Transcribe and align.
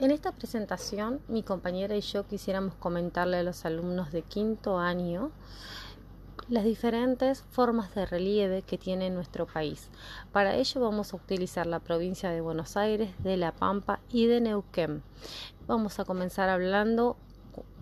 En 0.00 0.10
esta 0.12 0.32
presentación, 0.32 1.20
mi 1.28 1.42
compañera 1.42 1.94
y 1.94 2.00
yo 2.00 2.26
quisiéramos 2.26 2.74
comentarle 2.76 3.36
a 3.36 3.42
los 3.42 3.66
alumnos 3.66 4.12
de 4.12 4.22
quinto 4.22 4.78
año 4.78 5.30
las 6.48 6.64
diferentes 6.64 7.42
formas 7.50 7.94
de 7.94 8.06
relieve 8.06 8.62
que 8.62 8.78
tiene 8.78 9.10
nuestro 9.10 9.46
país. 9.46 9.90
Para 10.32 10.54
ello 10.54 10.80
vamos 10.80 11.12
a 11.12 11.16
utilizar 11.16 11.66
la 11.66 11.80
provincia 11.80 12.30
de 12.30 12.40
Buenos 12.40 12.78
Aires, 12.78 13.10
de 13.22 13.36
La 13.36 13.52
Pampa 13.52 14.00
y 14.08 14.26
de 14.26 14.40
Neuquén. 14.40 15.02
Vamos 15.66 16.00
a 16.00 16.06
comenzar 16.06 16.48
hablando 16.48 17.18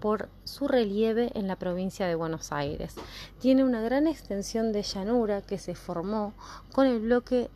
por 0.00 0.28
su 0.42 0.66
relieve 0.66 1.30
en 1.34 1.46
la 1.46 1.54
provincia 1.54 2.08
de 2.08 2.16
Buenos 2.16 2.50
Aires. 2.50 2.96
Tiene 3.38 3.62
una 3.62 3.80
gran 3.80 4.08
extensión 4.08 4.72
de 4.72 4.82
llanura 4.82 5.40
que 5.40 5.58
se 5.58 5.76
formó 5.76 6.34
con 6.72 6.88
el 6.88 6.98
bloque 6.98 7.48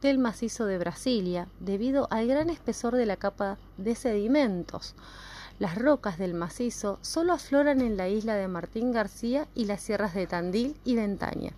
del 0.00 0.18
macizo 0.18 0.66
de 0.66 0.78
Brasilia 0.78 1.48
debido 1.60 2.08
al 2.10 2.26
gran 2.26 2.50
espesor 2.50 2.94
de 2.94 3.06
la 3.06 3.16
capa 3.16 3.58
de 3.76 3.94
sedimentos. 3.94 4.94
Las 5.58 5.76
rocas 5.76 6.18
del 6.18 6.34
macizo 6.34 6.98
solo 7.02 7.32
afloran 7.32 7.80
en 7.80 7.96
la 7.96 8.08
isla 8.08 8.36
de 8.36 8.46
Martín 8.46 8.92
García 8.92 9.48
y 9.54 9.64
las 9.64 9.80
sierras 9.80 10.14
de 10.14 10.26
Tandil 10.26 10.76
y 10.84 10.94
Ventaña. 10.94 11.52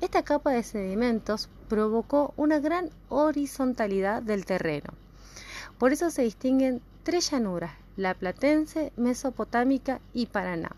Esta 0.00 0.22
capa 0.22 0.52
de 0.52 0.62
sedimentos 0.62 1.50
provocó 1.68 2.32
una 2.36 2.58
gran 2.58 2.90
horizontalidad 3.10 4.22
del 4.22 4.46
terreno. 4.46 4.94
Por 5.78 5.92
eso 5.92 6.10
se 6.10 6.22
distinguen 6.22 6.80
tres 7.02 7.30
llanuras, 7.30 7.72
la 7.96 8.14
platense, 8.14 8.92
mesopotámica 8.96 10.00
y 10.14 10.26
Paraná. 10.26 10.70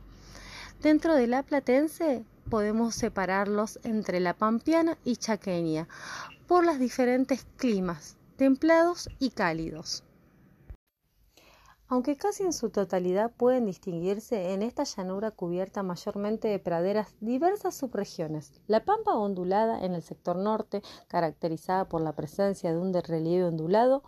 Dentro 0.82 1.14
de 1.14 1.28
la 1.28 1.42
platense 1.44 2.24
podemos 2.50 2.94
separarlos 2.94 3.78
entre 3.84 4.20
la 4.20 4.34
pampeana 4.34 4.98
y 5.04 5.16
chaqueña 5.16 5.88
por 6.46 6.64
los 6.64 6.78
diferentes 6.78 7.44
climas, 7.56 8.16
templados 8.36 9.08
y 9.18 9.30
cálidos. 9.30 10.04
Aunque 11.88 12.16
casi 12.16 12.42
en 12.42 12.52
su 12.52 12.70
totalidad 12.70 13.30
pueden 13.30 13.64
distinguirse 13.64 14.52
en 14.52 14.62
esta 14.62 14.82
llanura 14.84 15.30
cubierta 15.30 15.84
mayormente 15.84 16.48
de 16.48 16.58
praderas 16.58 17.14
diversas 17.20 17.76
subregiones. 17.76 18.52
La 18.66 18.84
pampa 18.84 19.14
ondulada 19.14 19.84
en 19.84 19.94
el 19.94 20.02
sector 20.02 20.36
norte, 20.36 20.82
caracterizada 21.06 21.88
por 21.88 22.00
la 22.00 22.14
presencia 22.14 22.72
de 22.72 22.78
un 22.78 22.92
relieve 22.92 23.44
ondulado, 23.44 24.02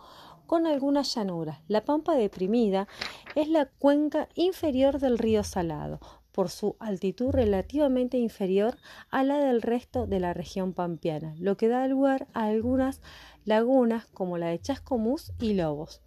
con 0.45 0.65
algunas 0.65 1.13
llanuras. 1.13 1.59
La 1.67 1.85
pampa 1.85 2.15
deprimida 2.15 2.87
es 3.35 3.47
la 3.47 3.67
cuenca 3.67 4.27
inferior 4.33 4.99
del 4.99 5.17
río 5.17 5.43
Salado, 5.43 5.99
por 6.39 6.49
su 6.49 6.77
altitud 6.79 7.31
relativamente 7.31 8.17
inferior 8.17 8.77
a 9.09 9.25
la 9.25 9.39
del 9.39 9.61
resto 9.61 10.07
de 10.07 10.21
la 10.21 10.33
región 10.33 10.71
pampeana, 10.71 11.35
lo 11.37 11.57
que 11.57 11.67
da 11.67 11.85
lugar 11.85 12.29
a 12.33 12.45
algunas 12.45 13.01
lagunas 13.43 14.05
como 14.05 14.37
la 14.37 14.47
de 14.47 14.61
Chascomús 14.61 15.33
y 15.41 15.55
Lobos. 15.55 16.01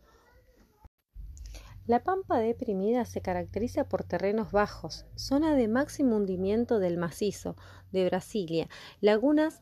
La 1.84 2.02
pampa 2.02 2.38
deprimida 2.38 3.04
se 3.04 3.20
caracteriza 3.20 3.90
por 3.90 4.04
terrenos 4.04 4.52
bajos, 4.52 5.04
zona 5.16 5.54
de 5.54 5.68
máximo 5.68 6.16
hundimiento 6.16 6.78
del 6.78 6.96
macizo 6.96 7.54
de 7.90 8.06
Brasilia, 8.06 8.70
lagunas 9.02 9.60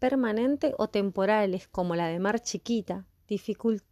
permanentes 0.00 0.74
o 0.78 0.88
temporales 0.88 1.68
como 1.68 1.94
la 1.94 2.08
de 2.08 2.18
Mar 2.18 2.40
Chiquita, 2.40 3.06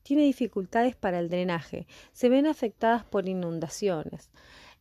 tiene 0.02 0.24
dificultades 0.24 0.96
para 0.96 1.20
el 1.20 1.28
drenaje, 1.28 1.86
se 2.12 2.28
ven 2.28 2.48
afectadas 2.48 3.04
por 3.04 3.28
inundaciones. 3.28 4.32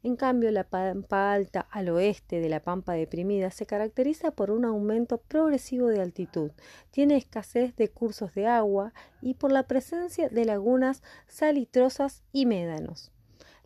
En 0.05 0.17
cambio, 0.17 0.51
la 0.51 0.65
pampa 0.65 1.33
alta 1.33 1.61
al 1.71 1.89
oeste 1.89 2.39
de 2.39 2.47
la 2.47 2.59
pampa 2.59 2.93
deprimida 2.93 3.49
se 3.49 3.65
caracteriza 3.65 4.29
por 4.29 4.51
un 4.51 4.63
aumento 4.63 5.17
progresivo 5.17 5.87
de 5.87 5.99
altitud, 5.99 6.51
tiene 6.91 7.17
escasez 7.17 7.75
de 7.75 7.89
cursos 7.89 8.31
de 8.35 8.45
agua 8.45 8.93
y 9.19 9.33
por 9.33 9.51
la 9.51 9.63
presencia 9.63 10.29
de 10.29 10.45
lagunas 10.45 11.01
salitrosas 11.27 12.21
y 12.31 12.45
médanos. 12.45 13.11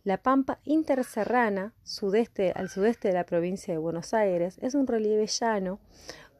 La 0.02 0.22
pampa 0.22 0.60
interserrana, 0.64 1.74
sudeste, 1.82 2.52
al 2.56 2.70
sudeste 2.70 3.08
de 3.08 3.14
la 3.14 3.26
provincia 3.26 3.74
de 3.74 3.78
Buenos 3.78 4.14
Aires, 4.14 4.56
es 4.62 4.74
un 4.74 4.86
relieve 4.86 5.26
llano 5.26 5.78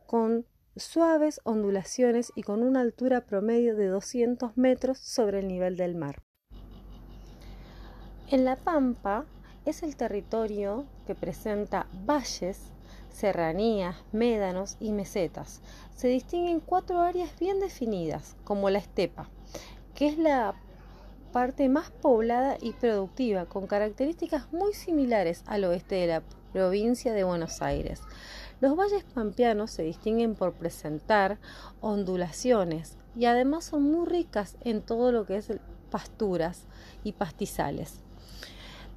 con 0.06 0.47
suaves 0.77 1.43
ondulaciones 1.44 2.33
y 2.34 2.43
con 2.43 2.62
una 2.62 2.81
altura 2.81 3.27
promedio 3.27 3.77
de 3.77 3.89
200 3.89 4.56
metros 4.56 4.97
sobre 4.99 5.41
el 5.41 5.49
nivel 5.49 5.77
del 5.77 5.94
mar. 5.94 6.22
En 8.31 8.47
la 8.47 8.56
pampa 8.56 9.27
es 9.65 9.82
el 9.82 9.97
territorio 9.97 10.84
que 11.06 11.15
presenta 11.15 11.87
valles, 12.06 12.71
serranías, 13.10 13.97
médanos 14.12 14.76
y 14.81 14.93
mesetas. 14.93 15.60
Se 15.94 16.09
distinguen 16.09 16.60
cuatro 16.60 17.00
áreas 17.00 17.31
bien 17.38 17.60
definidas, 17.60 18.37
como 18.44 18.71
la 18.71 18.78
estepa, 18.78 19.28
que 19.94 20.09
es 20.09 20.19
la 20.19 20.54
parte 21.32 21.69
más 21.69 21.91
poblada 21.91 22.56
y 22.60 22.72
productiva, 22.72 23.47
con 23.47 23.66
características 23.66 24.53
muy 24.53 24.72
similares 24.72 25.44
al 25.47 25.65
oeste 25.65 25.97
de 25.97 26.06
la 26.06 26.22
provincia 26.53 27.12
de 27.12 27.25
Buenos 27.25 27.62
Aires. 27.62 28.00
Los 28.60 28.77
valles 28.77 29.04
pampeanos 29.15 29.71
se 29.71 29.82
distinguen 29.82 30.34
por 30.34 30.54
presentar 30.54 31.38
ondulaciones 31.81 32.98
y 33.16 33.27
además 33.27 33.65
son 33.65 33.84
muy 33.84 34.06
ricas 34.06 34.56
en 34.62 34.82
todo 34.82 35.12
lo 35.12 35.25
que 35.25 35.37
es 35.37 35.53
pasturas 35.91 36.65
y 37.04 37.12
pastizales. 37.12 38.00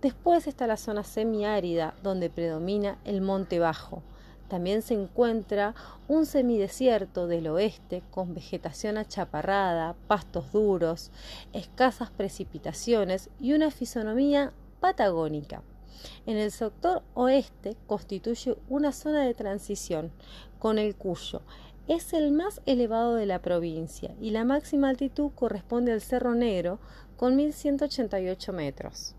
Después 0.03 0.47
está 0.47 0.67
la 0.67 0.75
zona 0.75 1.05
semiárida, 1.05 1.93
donde 2.03 2.29
predomina 2.29 2.97
el 3.05 3.21
monte 3.21 3.59
bajo. 3.59 4.03
También 4.49 4.81
se 4.81 4.95
encuentra 4.95 5.75
un 6.09 6.25
semidesierto 6.25 7.25
del 7.25 7.47
oeste 7.47 8.03
con 8.11 8.35
vegetación 8.35 8.97
achaparrada, 8.97 9.95
pastos 10.07 10.51
duros, 10.51 11.09
escasas 11.53 12.11
precipitaciones 12.11 13.29
y 13.39 13.53
una 13.53 13.71
fisonomía 13.71 14.51
patagónica. 14.81 15.63
En 16.25 16.35
el 16.35 16.51
sector 16.51 17.01
oeste 17.13 17.77
constituye 17.87 18.57
una 18.67 18.91
zona 18.91 19.23
de 19.23 19.33
transición, 19.33 20.11
con 20.59 20.79
el 20.79 20.97
Cuyo 20.97 21.43
es 21.87 22.11
el 22.11 22.33
más 22.33 22.61
elevado 22.65 23.15
de 23.15 23.25
la 23.25 23.41
provincia 23.41 24.13
y 24.19 24.31
la 24.31 24.43
máxima 24.43 24.89
altitud 24.89 25.31
corresponde 25.33 25.93
al 25.93 26.01
Cerro 26.01 26.35
Negro 26.35 26.79
con 27.15 27.37
1188 27.37 28.51
metros. 28.51 29.15